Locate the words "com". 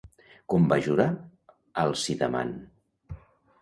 0.53-0.65